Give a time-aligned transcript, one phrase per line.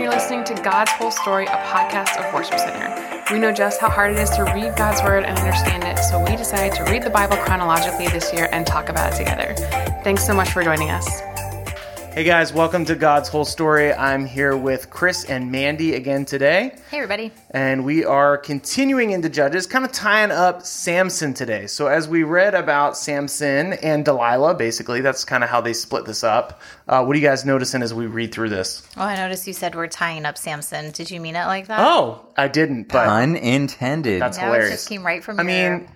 [0.00, 3.24] you're listening to God's Whole Story, a podcast of Worship Center.
[3.30, 6.18] We know just how hard it is to read God's Word and understand it, so
[6.18, 9.54] we decided to read the Bible chronologically this year and talk about it together.
[10.02, 11.29] Thanks so much for joining us.
[12.20, 13.94] Hey guys, welcome to God's Whole Story.
[13.94, 17.32] I'm here with Chris and Mandy again today, Hey, everybody.
[17.52, 21.66] and we are continuing into Judges, kind of tying up Samson today.
[21.66, 26.04] So, as we read about Samson and Delilah, basically, that's kind of how they split
[26.04, 26.60] this up.
[26.86, 28.86] Uh, what are you guys noticing as we read through this?
[28.98, 30.90] Oh, I noticed you said we're tying up Samson.
[30.90, 31.80] Did you mean it like that?
[31.80, 34.20] Oh, I didn't, but Unintended.
[34.20, 34.70] that's no, it hilarious.
[34.72, 35.88] just came right from I your- mean,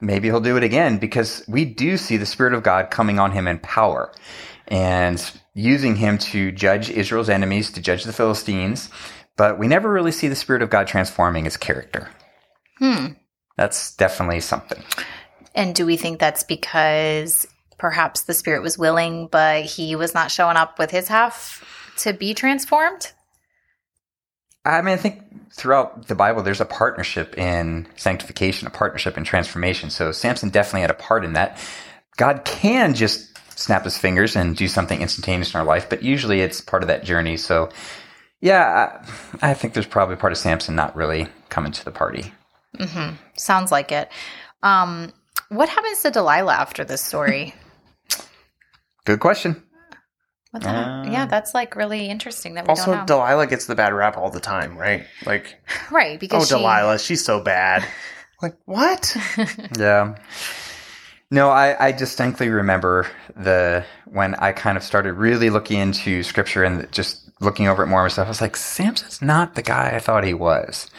[0.00, 3.30] maybe he'll do it again because we do see the Spirit of God coming on
[3.30, 4.12] him in power,
[4.66, 8.90] and using him to judge Israel's enemies, to judge the Philistines,
[9.36, 12.10] but we never really see the Spirit of God transforming his character.
[12.78, 13.06] Hmm.
[13.56, 14.82] That's definitely something.
[15.54, 17.46] And do we think that's because
[17.78, 21.64] perhaps the spirit was willing, but he was not showing up with his half
[21.98, 23.12] to be transformed?
[24.64, 29.24] I mean, I think throughout the Bible, there's a partnership in sanctification, a partnership in
[29.24, 29.90] transformation.
[29.90, 31.58] So Samson definitely had a part in that.
[32.16, 36.40] God can just snap his fingers and do something instantaneous in our life, but usually
[36.40, 37.36] it's part of that journey.
[37.36, 37.68] So,
[38.40, 39.00] yeah,
[39.40, 42.32] I, I think there's probably part of Samson not really coming to the party.
[43.36, 44.10] Sounds like it.
[44.62, 45.12] Um,
[45.56, 47.54] what happens to Delilah after this story?
[49.04, 49.62] Good question.
[50.50, 51.12] What the heck?
[51.12, 53.06] yeah, that's like really interesting that we Also, don't know.
[53.06, 55.04] Delilah gets the bad rap all the time, right?
[55.26, 55.60] Like,
[55.90, 57.84] right, oh, because she, Delilah, she's so bad.
[58.42, 59.16] Like, what?
[59.78, 60.16] Yeah.
[61.30, 66.62] No, I, I distinctly remember the when I kind of started really looking into scripture
[66.62, 68.26] and just looking over it more myself.
[68.26, 70.90] I was like, Samson's not the guy I thought he was.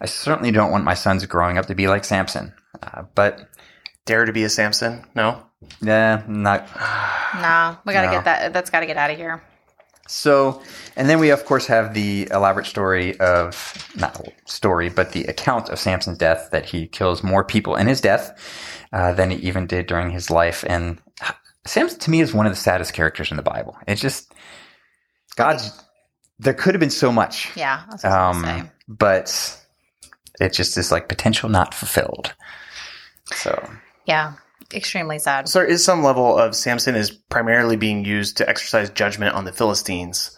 [0.00, 2.54] I certainly don't want my sons growing up to be like Samson.
[2.82, 3.46] Uh, but
[4.06, 5.04] Dare to be a Samson?
[5.14, 5.42] No.
[5.82, 6.68] yeah, not
[7.34, 8.12] Nah, we gotta No.
[8.12, 8.52] get that.
[8.52, 9.42] That's gotta get out of here.
[10.08, 10.62] so.
[10.96, 15.68] And then we of course have the elaborate story of not story, but the account
[15.68, 18.32] of Samson's death that he kills more people in his death
[18.92, 20.64] uh, than he even did during his life.
[20.66, 20.98] And
[21.66, 23.76] Samson to me is one of the saddest characters in the Bible.
[23.86, 24.32] It's just
[25.36, 25.82] God's.
[26.38, 29.60] There could have been so much, Yeah, that's what I was um, but
[30.38, 32.34] it just is like potential not fulfilled.
[33.32, 33.68] So
[34.06, 34.34] Yeah,
[34.72, 35.48] extremely sad.
[35.48, 39.44] So there is some level of Samson is primarily being used to exercise judgment on
[39.44, 40.36] the Philistines,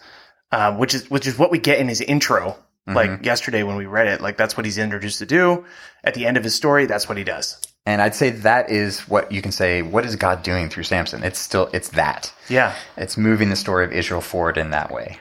[0.51, 2.57] uh, which is which is what we get in his intro.
[2.95, 5.63] Like yesterday when we read it, like that's what he's introduced to do.
[6.03, 7.61] At the end of his story, that's what he does.
[7.85, 9.81] And I'd say that is what you can say.
[9.81, 11.23] What is God doing through Samson?
[11.23, 12.33] It's still it's that.
[12.49, 12.75] Yeah.
[12.97, 15.19] It's moving the story of Israel forward in that way.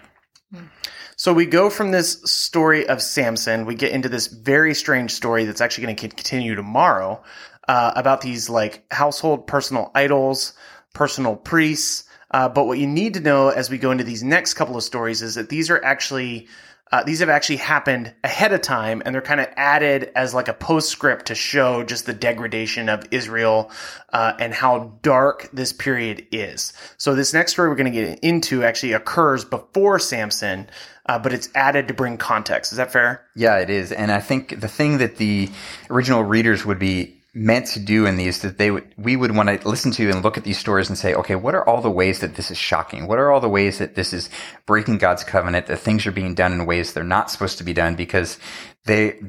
[1.16, 5.46] So we go from this story of Samson, we get into this very strange story
[5.46, 7.22] that's actually going to continue tomorrow
[7.68, 10.54] uh, about these like household personal idols,
[10.94, 14.54] personal priests, Uh, but what you need to know as we go into these next
[14.54, 16.46] couple of stories is that these are actually
[16.90, 20.48] uh, these have actually happened ahead of time, and they're kind of added as like
[20.48, 23.70] a postscript to show just the degradation of Israel
[24.12, 26.72] uh, and how dark this period is.
[26.96, 30.70] So this next story we're going to get into actually occurs before Samson,
[31.04, 32.72] uh, but it's added to bring context.
[32.72, 33.22] Is that fair?
[33.36, 33.92] Yeah, it is.
[33.92, 35.50] And I think the thing that the
[35.90, 39.48] original readers would be meant to do in these that they would we would want
[39.48, 41.90] to listen to and look at these stories and say okay what are all the
[41.90, 43.06] ways that this is shocking?
[43.06, 44.30] What are all the ways that this is
[44.66, 47.72] breaking god's covenant that things are being done in ways they're not supposed to be
[47.72, 47.94] done?
[47.94, 48.38] Because
[48.84, 49.20] they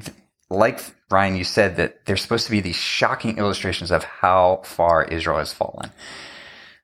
[0.48, 0.80] like
[1.10, 5.38] ryan you said that they're supposed to be these shocking illustrations of how far israel
[5.38, 5.90] has fallen.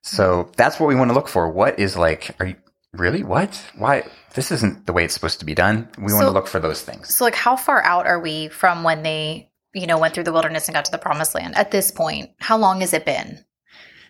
[0.02, 1.50] So that's what we want to look for.
[1.50, 2.56] What is like are you
[2.98, 3.22] really?
[3.22, 3.62] What?
[3.76, 4.04] Why?
[4.34, 5.88] This isn't the way it's supposed to be done.
[5.98, 7.14] We want to look for those things.
[7.14, 10.32] So, like, how far out are we from when they, you know, went through the
[10.32, 12.30] wilderness and got to the promised land at this point?
[12.40, 13.44] How long has it been?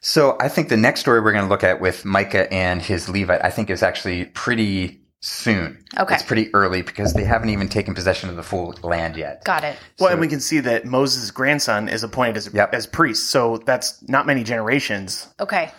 [0.01, 3.09] So I think the next story we're going to look at with Micah and his
[3.09, 5.83] Levite, I think is actually pretty soon.
[5.99, 6.15] Okay.
[6.15, 9.43] It's pretty early because they haven't even taken possession of the full land yet.
[9.45, 9.77] Got it.
[9.99, 12.75] Well, So- and we can see that Moses' grandson is appointed as Yep.
[12.75, 15.27] as priest, so that's not many generations.
[15.41, 15.73] Okay.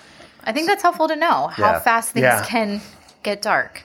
[0.43, 1.79] I think that's helpful to know how Yeah.
[1.79, 2.43] fast things Yeah.
[2.43, 2.81] can
[3.23, 3.83] get dark.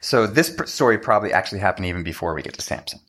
[0.00, 3.00] So this pr- story probably actually happened even before we get to Samson.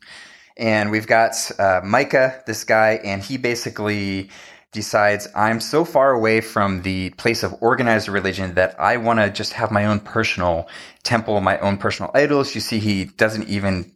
[0.58, 4.30] And we've got uh, Micah, this guy, and he basically
[4.72, 9.30] decides I'm so far away from the place of organized religion that I want to
[9.30, 10.68] just have my own personal
[11.04, 12.54] temple, my own personal idols.
[12.56, 13.92] You see, he doesn't even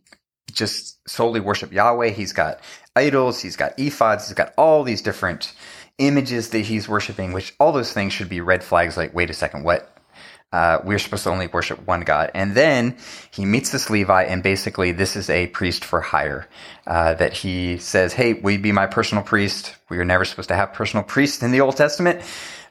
[0.51, 2.09] just solely worship Yahweh.
[2.09, 2.59] He's got
[2.95, 5.53] idols, he's got ephods, he's got all these different
[5.97, 9.33] images that he's worshiping, which all those things should be red flags like, wait a
[9.33, 9.98] second, what?
[10.51, 12.31] Uh, we're supposed to only worship one God.
[12.33, 12.97] And then
[13.31, 16.47] he meets this Levi, and basically, this is a priest for hire.
[16.87, 19.75] Uh, that he says, Hey, will you be my personal priest?
[19.89, 22.21] We were never supposed to have personal priests in the Old Testament.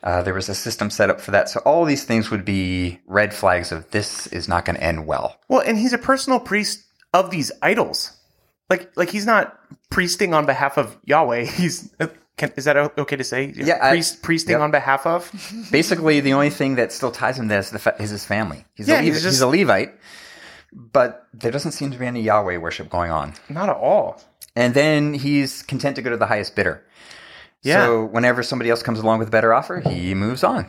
[0.03, 1.49] Uh, there was a system set up for that.
[1.49, 5.07] So, all these things would be red flags of this is not going to end
[5.07, 5.39] well.
[5.49, 6.85] Well, and he's a personal priest
[7.15, 8.17] of these idols.
[8.71, 9.59] Like, like he's not
[9.91, 11.45] priesting on behalf of Yahweh.
[11.57, 11.91] He's
[12.39, 13.53] can, is that okay to say?
[13.55, 14.61] Yeah, I- Priest, priesting yep.
[14.63, 15.31] on behalf of.
[15.71, 18.25] Basically, the only thing that still ties him to this is, the fa- is his
[18.25, 18.65] family.
[18.75, 19.95] He's, Yeah, a he's just- he's a Levite,
[20.73, 23.35] but there doesn't seem to be any Yahweh worship going on.
[23.49, 24.21] Not at all.
[24.57, 26.83] And then he's content to go to the highest bidder.
[27.63, 27.85] Yeah.
[27.87, 30.67] So whenever somebody else comes along with a better offer, he moves on.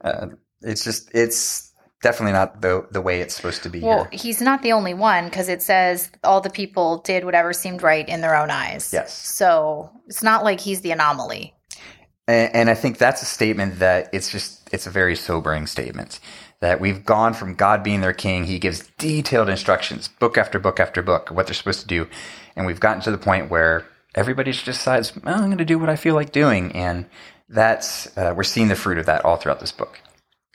[0.00, 0.28] Uh,
[0.60, 1.72] it's just it's
[2.04, 4.20] definitely not the the way it's supposed to be Well, here.
[4.20, 8.06] he's not the only one because it says all the people did whatever seemed right
[8.08, 8.92] in their own eyes.
[8.92, 9.12] Yes.
[9.16, 11.54] So it's not like he's the anomaly.
[12.28, 16.20] And, and I think that's a statement that it's just it's a very sobering statement
[16.60, 18.44] that we've gone from God being their king.
[18.44, 22.06] He gives detailed instructions, book after book after book, what they're supposed to do,
[22.54, 25.78] and we've gotten to the point where everybody just decides, well, I'm going to do
[25.78, 27.06] what I feel like doing, and
[27.48, 30.00] that's uh, we're seeing the fruit of that all throughout this book.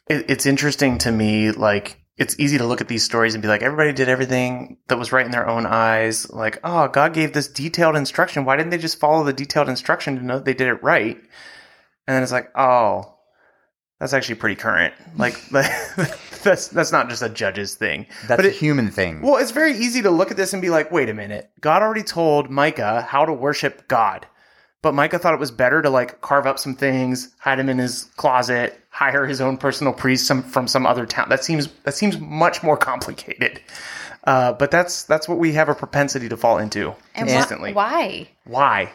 [0.09, 1.51] It, it's interesting to me.
[1.51, 4.99] Like, it's easy to look at these stories and be like, everybody did everything that
[4.99, 6.29] was right in their own eyes.
[6.29, 8.43] Like, oh, God gave this detailed instruction.
[8.43, 11.15] Why didn't they just follow the detailed instruction to know that they did it right?
[11.15, 13.15] And then it's like, oh,
[13.99, 14.93] that's actually pretty current.
[15.17, 18.07] Like, that's that's not just a judge's thing.
[18.27, 19.21] That's but a human thing.
[19.21, 21.51] Well, it's very easy to look at this and be like, wait a minute.
[21.61, 24.25] God already told Micah how to worship God.
[24.81, 27.77] But Micah thought it was better to like carve up some things, hide them in
[27.79, 31.27] his closet, hire his own personal priest some, from some other town.
[31.29, 33.59] That seems that seems much more complicated.
[34.23, 37.73] Uh, but that's that's what we have a propensity to fall into And why- consistently.
[37.73, 38.29] why?
[38.45, 38.91] Why?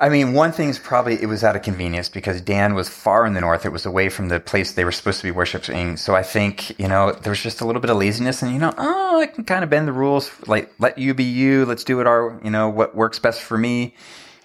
[0.00, 3.26] I mean, one thing is probably it was out of convenience because Dan was far
[3.26, 3.66] in the north.
[3.66, 5.96] It was away from the place they were supposed to be worshiping.
[5.96, 8.60] So I think, you know, there was just a little bit of laziness and, you
[8.60, 10.30] know, oh, I can kind of bend the rules.
[10.46, 11.64] Like, let you be you.
[11.64, 13.92] Let's do it our, you know, what works best for me.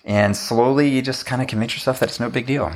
[0.03, 2.73] And slowly you just kind of convince yourself that it's no big deal.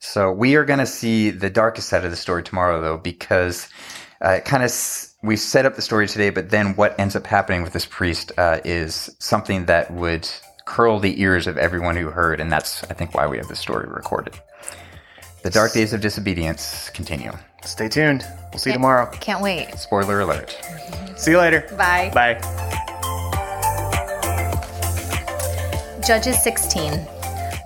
[0.00, 3.68] So we are going to see the darkest side of the story tomorrow, though, because
[4.24, 7.16] uh, it kind of s- we set up the story today, but then what ends
[7.16, 10.28] up happening with this priest uh, is something that would
[10.66, 13.58] curl the ears of everyone who heard, and that's I think why we have this
[13.58, 14.38] story recorded.
[15.42, 17.32] The dark days of disobedience continue.
[17.64, 18.24] Stay tuned.
[18.52, 19.10] We'll see you tomorrow.
[19.20, 19.74] Can't wait.
[19.76, 20.56] Spoiler alert.
[21.16, 21.66] See you later.
[21.76, 22.10] Bye.
[22.14, 22.84] Bye.
[26.08, 27.00] Judges 16.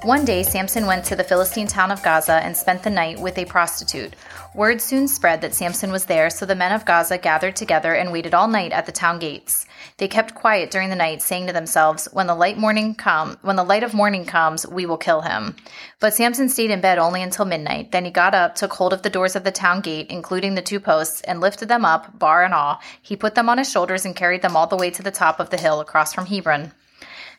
[0.03, 3.39] One day, Samson went to the Philistine town of Gaza and spent the night with
[3.39, 4.17] a prostitute.
[4.53, 8.11] Word soon spread that Samson was there, so the men of Gaza gathered together and
[8.11, 9.65] waited all night at the town gates.
[9.99, 13.55] They kept quiet during the night, saying to themselves, "When the light morning come, when
[13.55, 15.55] the light of morning comes, we will kill him."
[16.01, 17.93] But Samson stayed in bed only until midnight.
[17.93, 20.63] Then he got up, took hold of the doors of the town gate, including the
[20.63, 22.81] two posts, and lifted them up, bar and all.
[23.01, 25.39] He put them on his shoulders and carried them all the way to the top
[25.39, 26.73] of the hill across from Hebron.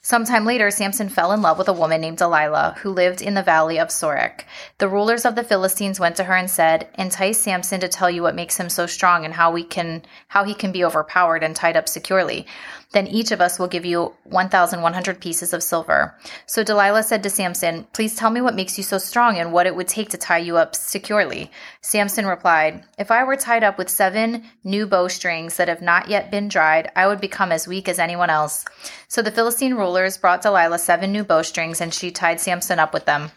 [0.05, 3.41] Sometime later, Samson fell in love with a woman named Delilah, who lived in the
[3.41, 4.41] valley of Sorek.
[4.77, 8.21] The rulers of the Philistines went to her and said, "Entice Samson to tell you
[8.21, 11.55] what makes him so strong and how we can how he can be overpowered and
[11.55, 12.45] tied up securely."
[12.93, 16.15] Then each of us will give you 1,100 pieces of silver.
[16.45, 19.65] So Delilah said to Samson, Please tell me what makes you so strong and what
[19.65, 21.51] it would take to tie you up securely.
[21.81, 26.31] Samson replied, If I were tied up with seven new bowstrings that have not yet
[26.31, 28.63] been dried, I would become as weak as anyone else.
[29.07, 33.05] So the Philistine rulers brought Delilah seven new bowstrings, and she tied Samson up with
[33.05, 33.31] them.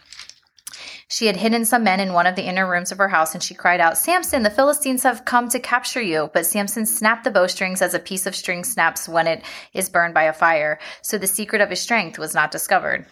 [1.08, 3.40] She had hidden some men in one of the inner rooms of her house, and
[3.40, 6.30] she cried out, Samson, the Philistines have come to capture you.
[6.32, 10.14] But Samson snapped the bowstrings as a piece of string snaps when it is burned
[10.14, 10.80] by a fire.
[11.02, 13.06] So the secret of his strength was not discovered.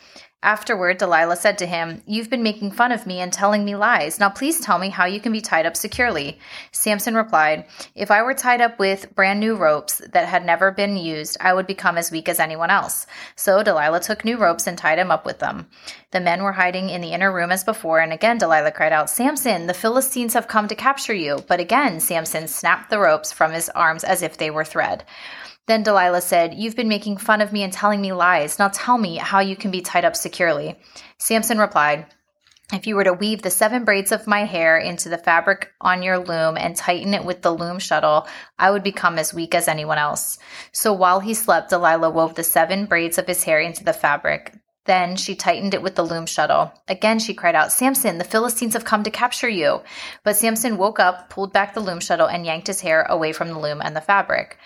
[0.45, 4.21] Afterward, Delilah said to him, You've been making fun of me and telling me lies.
[4.21, 6.39] Now please tell me how you can be tied up securely.
[6.71, 10.99] Samson replied, If I were tied up with brand new ropes that had never been
[10.99, 13.07] used, I would become as weak as anyone else.
[13.37, 15.67] So Delilah took new ropes and tied him up with them.
[16.11, 19.09] The men were hiding in the inner room as before, and again Delilah cried out,
[19.09, 21.43] Samson, the Philistines have come to capture you.
[21.49, 25.05] But again Samson snapped the ropes from his arms as if they were thread.
[25.67, 28.59] Then Delilah said, You've been making fun of me and telling me lies.
[28.59, 30.79] Now tell me how you can be tied up securely.
[31.19, 32.07] Samson replied,
[32.73, 36.03] if you were to weave the seven braids of my hair into the fabric on
[36.03, 38.27] your loom and tighten it with the loom shuttle,
[38.59, 40.39] I would become as weak as anyone else.
[40.73, 44.55] So while he slept, Delilah wove the seven braids of his hair into the fabric.
[44.87, 46.73] Then she tightened it with the loom shuttle.
[46.89, 49.83] Again she cried out, Samson, the Philistines have come to capture you.
[50.25, 53.49] But Samson woke up, pulled back the loom shuttle, and yanked his hair away from
[53.49, 54.59] the loom and the fabric.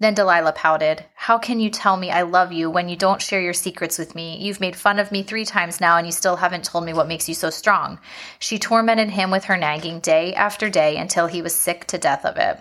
[0.00, 1.04] Then Delilah pouted.
[1.14, 4.14] How can you tell me I love you when you don't share your secrets with
[4.14, 4.36] me?
[4.40, 7.06] You've made fun of me three times now and you still haven't told me what
[7.06, 8.00] makes you so strong.
[8.40, 12.24] She tormented him with her nagging day after day until he was sick to death
[12.24, 12.60] of it.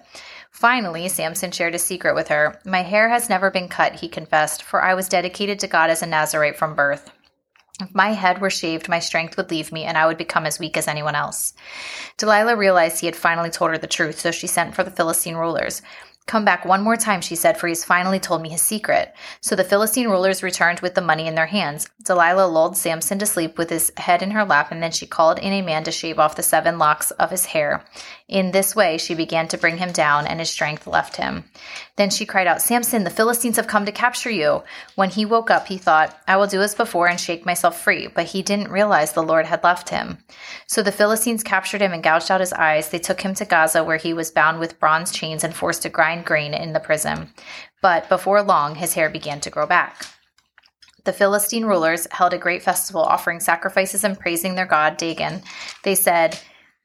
[0.52, 2.60] Finally, Samson shared a secret with her.
[2.64, 6.04] My hair has never been cut, he confessed, for I was dedicated to God as
[6.04, 7.10] a Nazarite from birth.
[7.82, 10.60] If my head were shaved, my strength would leave me and I would become as
[10.60, 11.54] weak as anyone else.
[12.18, 15.36] Delilah realized he had finally told her the truth, so she sent for the Philistine
[15.36, 15.82] rulers.
[16.26, 19.14] Come back one more time, she said, for he's finally told me his secret.
[19.42, 21.90] So the Philistine rulers returned with the money in their hands.
[22.04, 25.38] Delilah lulled Samson to sleep with his head in her lap, and then she called
[25.38, 27.86] in a man to shave off the seven locks of his hair.
[28.34, 31.44] In this way, she began to bring him down, and his strength left him.
[31.98, 34.64] Then she cried out, Samson, the Philistines have come to capture you.
[34.96, 38.08] When he woke up, he thought, I will do as before and shake myself free.
[38.08, 40.18] But he didn't realize the Lord had left him.
[40.66, 42.90] So the Philistines captured him and gouged out his eyes.
[42.90, 45.90] They took him to Gaza, where he was bound with bronze chains and forced to
[45.90, 47.30] grind grain in the prison.
[47.84, 50.08] But before long, his hair began to grow back.
[51.04, 55.44] The Philistine rulers held a great festival, offering sacrifices and praising their god Dagon.
[55.84, 56.40] They said,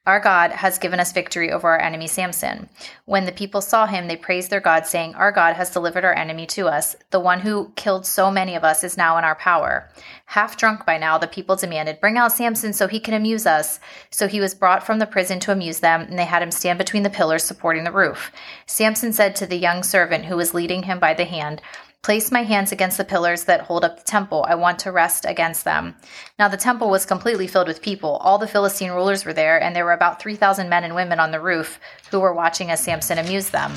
[0.09, 2.71] our God has given us victory over our enemy Samson.
[3.05, 6.15] When the people saw him, they praised their God, saying, Our God has delivered our
[6.15, 6.97] enemy to us.
[7.11, 9.91] The one who killed so many of us is now in our power.
[10.25, 13.81] Half drunk by now, the people demanded, Bring out Samson so he can amuse us.
[14.09, 16.79] So he was brought from the prison to amuse them, and they had him stand
[16.79, 18.33] between the pillars supporting the roof.
[18.65, 21.61] Samson said to the young servant who was leading him by the hand,
[22.03, 24.47] Place my hands against the pillars that hold up the temple.
[24.49, 25.97] I want to rest against them.
[26.39, 28.17] Now the temple was completely filled with people.
[28.19, 31.33] All the Philistine rulers were there, and there were about 3,000 men and women on
[31.33, 33.75] the roof who were watching as Samson amused them.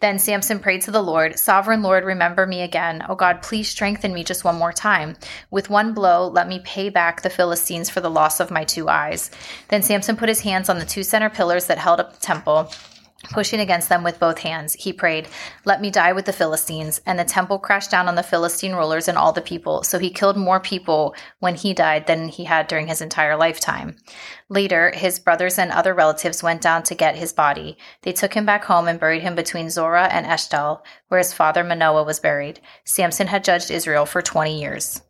[0.00, 3.02] Then Samson prayed to the Lord, Sovereign Lord, remember me again.
[3.08, 5.16] Oh God, please strengthen me just one more time.
[5.50, 8.90] With one blow, let me pay back the Philistines for the loss of my two
[8.90, 9.30] eyes.
[9.68, 12.70] Then Samson put his hands on the two center pillars that held up the temple
[13.24, 15.28] Pushing against them with both hands, he prayed,
[15.64, 17.00] Let me die with the Philistines.
[17.06, 19.82] And the temple crashed down on the Philistine rulers and all the people.
[19.82, 23.96] So he killed more people when he died than he had during his entire lifetime.
[24.48, 27.78] Later, his brothers and other relatives went down to get his body.
[28.02, 31.64] They took him back home and buried him between Zorah and Eshtaol, where his father
[31.64, 32.60] Manoah was buried.
[32.84, 35.00] Samson had judged Israel for 20 years.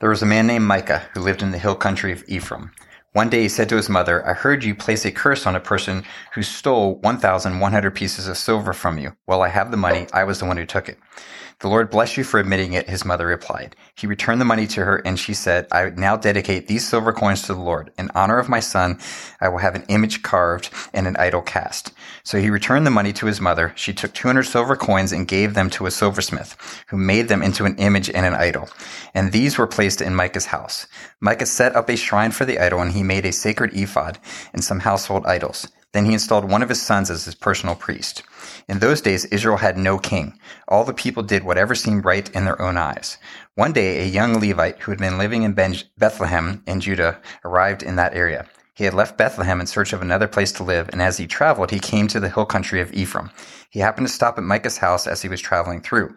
[0.00, 2.70] There was a man named Micah who lived in the hill country of Ephraim.
[3.14, 5.60] One day he said to his mother, I heard you place a curse on a
[5.60, 6.02] person
[6.34, 9.12] who stole 1,100 pieces of silver from you.
[9.28, 10.08] Well, I have the money.
[10.12, 10.98] I was the one who took it.
[11.60, 13.76] The Lord bless you for admitting it, his mother replied.
[13.94, 17.42] He returned the money to her, and she said, I now dedicate these silver coins
[17.42, 17.92] to the Lord.
[17.96, 18.98] In honor of my son,
[19.40, 21.92] I will have an image carved and an idol cast.
[22.22, 23.72] So he returned the money to his mother.
[23.76, 27.64] She took 200 silver coins and gave them to a silversmith, who made them into
[27.64, 28.68] an image and an idol.
[29.14, 30.86] And these were placed in Micah's house.
[31.20, 34.18] Micah set up a shrine for the idol, and he made a sacred ephod
[34.52, 35.68] and some household idols.
[35.94, 38.24] Then he installed one of his sons as his personal priest.
[38.68, 40.36] In those days, Israel had no king.
[40.66, 43.16] All the people did whatever seemed right in their own eyes.
[43.54, 45.54] One day, a young Levite who had been living in
[45.96, 48.44] Bethlehem in Judah arrived in that area.
[48.74, 51.70] He had left Bethlehem in search of another place to live, and as he traveled,
[51.70, 53.30] he came to the hill country of Ephraim.
[53.70, 56.12] He happened to stop at Micah's house as he was traveling through.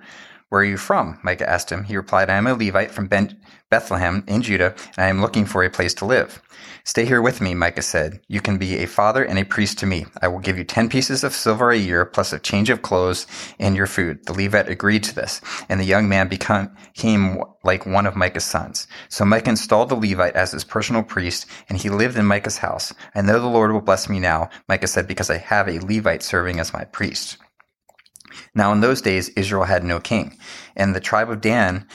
[0.49, 1.19] Where are you from?
[1.23, 1.83] Micah asked him.
[1.83, 3.37] He replied, I am a Levite from ben-
[3.69, 6.41] Bethlehem in Judah, and I am looking for a place to live.
[6.85, 8.21] Stay here with me, Micah said.
[8.29, 10.05] You can be a father and a priest to me.
[10.21, 13.27] I will give you ten pieces of silver a year, plus a change of clothes
[13.59, 14.25] and your food.
[14.25, 18.87] The Levite agreed to this, and the young man became, like one of Micah's sons.
[19.09, 22.93] So Micah installed the Levite as his personal priest, and he lived in Micah's house.
[23.15, 26.23] I know the Lord will bless me now, Micah said, because I have a Levite
[26.23, 27.37] serving as my priest.
[28.53, 30.37] Now in those days, Israel had no king,
[30.75, 31.87] and the tribe of Dan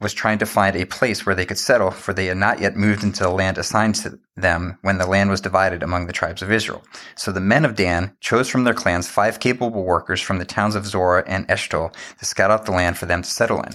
[0.00, 2.76] was trying to find a place where they could settle, for they had not yet
[2.76, 6.40] moved into the land assigned to them when the land was divided among the tribes
[6.40, 6.84] of Israel.
[7.16, 10.76] So the men of Dan chose from their clans five capable workers from the towns
[10.76, 13.72] of Zorah and Eshtaol to scout out the land for them to settle in.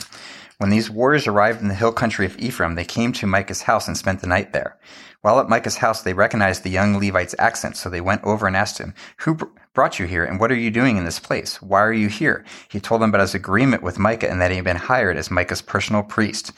[0.59, 3.87] When these warriors arrived in the hill country of Ephraim, they came to Micah's house
[3.87, 4.77] and spent the night there.
[5.21, 8.55] While at Micah's house, they recognized the young Levite's accent, so they went over and
[8.55, 9.37] asked him, Who
[9.73, 11.61] brought you here, and what are you doing in this place?
[11.61, 12.45] Why are you here?
[12.69, 15.31] He told them about his agreement with Micah and that he had been hired as
[15.31, 16.51] Micah's personal priest.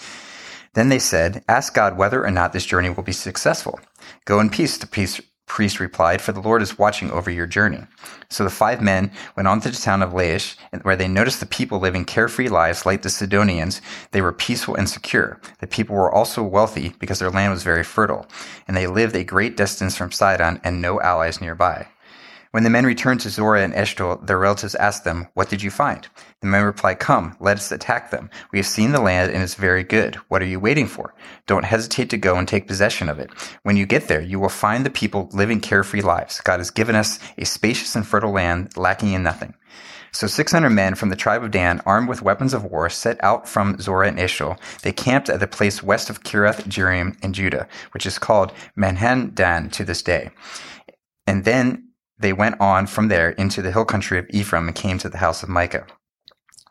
[0.73, 3.79] Then they said, Ask God whether or not this journey will be successful.
[4.25, 7.83] Go in peace, the priest priest replied, For the Lord is watching over your journey.
[8.29, 11.45] So the five men went on to the town of Laish, where they noticed the
[11.45, 13.81] people living carefree lives like the Sidonians.
[14.11, 15.39] They were peaceful and secure.
[15.59, 18.27] The people were also wealthy because their land was very fertile,
[18.67, 21.87] and they lived a great distance from Sidon and no allies nearby.
[22.55, 25.69] When the men returned to Zorah and Eshtaol, their relatives asked them, What did you
[25.69, 26.07] find?
[26.39, 28.29] The men replied, Come, let us attack them.
[28.53, 30.15] We have seen the land and it's very good.
[30.29, 31.13] What are you waiting for?
[31.47, 33.29] Don't hesitate to go and take possession of it.
[33.63, 36.39] When you get there, you will find the people living carefree lives.
[36.45, 39.53] God has given us a spacious and fertile land, lacking in nothing.
[40.13, 43.49] So 600 men from the tribe of Dan, armed with weapons of war, set out
[43.49, 44.57] from Zorah and Eshtaol.
[44.81, 49.35] They camped at the place west of Kiriath Jearim in Judah, which is called Mahaneh
[49.35, 50.29] Dan to this day.
[51.27, 51.84] And then
[52.17, 55.17] they went on from there into the hill country of Ephraim and came to the
[55.17, 55.85] house of Micah.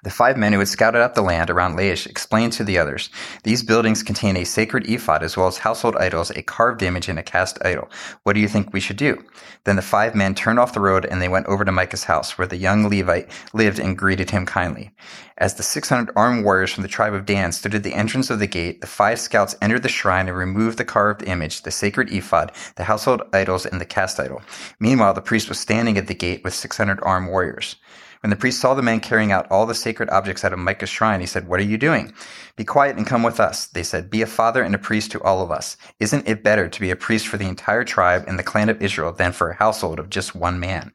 [0.05, 3.09] The five men who had scouted out the land around Laish explained to the others,
[3.43, 7.19] These buildings contain a sacred ephod as well as household idols, a carved image, and
[7.19, 7.91] a cast idol.
[8.23, 9.25] What do you think we should do?
[9.65, 12.37] Then the five men turned off the road and they went over to Micah's house,
[12.37, 14.91] where the young Levite lived and greeted him kindly.
[15.39, 18.39] As the 600 armed warriors from the tribe of Dan stood at the entrance of
[18.39, 22.13] the gate, the five scouts entered the shrine and removed the carved image, the sacred
[22.13, 24.43] ephod, the household idols, and the cast idol.
[24.79, 27.77] Meanwhile, the priest was standing at the gate with 600 armed warriors.
[28.25, 30.89] When the priest saw the man carrying out all the sacred objects out of Micah's
[30.89, 32.15] shrine, he said, What are you doing?
[32.57, 33.67] Be quiet and come with us.
[33.67, 35.77] They said, Be a father and a priest to all of us.
[36.01, 38.81] Isn't it better to be a priest for the entire tribe and the clan of
[38.81, 40.95] Israel than for a household of just one man?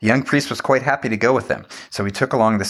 [0.00, 2.66] The young priest was quite happy to go with them, so he took along the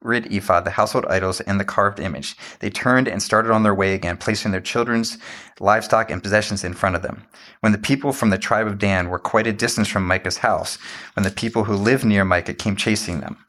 [0.00, 2.34] sacred ephod, the household idols, and the carved image.
[2.60, 5.18] They turned and started on their way again, placing their children's
[5.58, 7.26] livestock and possessions in front of them.
[7.60, 10.78] When the people from the tribe of Dan were quite a distance from Micah's house,
[11.14, 13.44] when the people who lived near Micah came chasing them,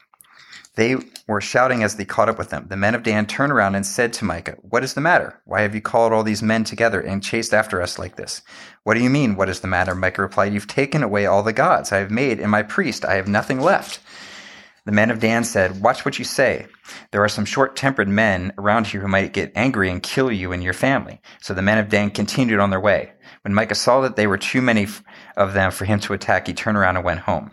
[0.76, 2.68] they were shouting as they caught up with them.
[2.68, 5.40] The men of Dan turned around and said to Micah, What is the matter?
[5.46, 8.42] Why have you called all these men together and chased after us like this?
[8.84, 9.96] What do you mean, what is the matter?
[9.96, 13.16] Micah replied, You've taken away all the gods I have made, and my priest, I
[13.16, 14.00] have nothing left.
[14.84, 16.66] The men of Dan said, Watch what you say.
[17.12, 20.52] There are some short tempered men around here who might get angry and kill you
[20.52, 21.22] and your family.
[21.40, 23.12] So the men of Dan continued on their way.
[23.44, 24.88] When Micah saw that there were too many
[25.38, 27.52] of them for him to attack, he turned around and went home.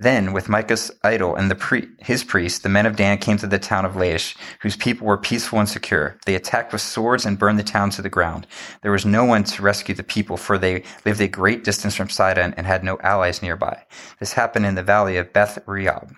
[0.00, 1.52] Then, with Micah's idol and
[1.98, 5.18] his priests, the men of Dan came to the town of Laish, whose people were
[5.18, 6.16] peaceful and secure.
[6.24, 8.46] They attacked with swords and burned the town to the ground.
[8.82, 12.10] There was no one to rescue the people, for they lived a great distance from
[12.10, 13.82] Sidon and had no allies nearby.
[14.20, 16.12] This happened in the valley of Beth Rehob.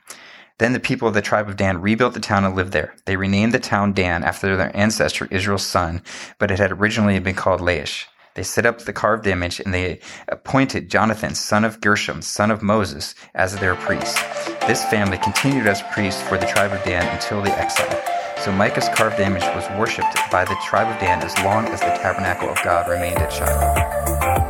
[0.61, 2.94] Then the people of the tribe of Dan rebuilt the town and lived there.
[3.07, 6.03] They renamed the town Dan after their ancestor Israel's son,
[6.38, 8.05] but it had originally been called Laish.
[8.35, 12.62] They set up the carved image and they appointed Jonathan, son of Gershom, son of
[12.62, 14.18] Moses, as their priest.
[14.66, 17.99] This family continued as priests for the tribe of Dan until the exile.
[18.37, 21.87] So Micah's carved image was worshipped by the tribe of Dan as long as the
[21.87, 24.50] tabernacle of God remained at Shiloh.